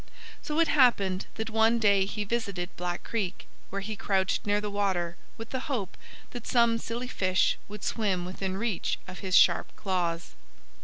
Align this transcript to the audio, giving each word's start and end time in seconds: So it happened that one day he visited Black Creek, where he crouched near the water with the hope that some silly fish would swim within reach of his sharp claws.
So 0.41 0.59
it 0.59 0.67
happened 0.67 1.27
that 1.35 1.51
one 1.51 1.77
day 1.77 2.05
he 2.05 2.23
visited 2.23 2.75
Black 2.75 3.03
Creek, 3.03 3.45
where 3.69 3.81
he 3.83 3.95
crouched 3.95 4.47
near 4.47 4.59
the 4.59 4.71
water 4.71 5.15
with 5.37 5.51
the 5.51 5.59
hope 5.69 5.95
that 6.31 6.47
some 6.47 6.79
silly 6.79 7.07
fish 7.07 7.59
would 7.67 7.83
swim 7.83 8.25
within 8.25 8.57
reach 8.57 8.97
of 9.07 9.19
his 9.19 9.35
sharp 9.37 9.71
claws. 9.75 10.31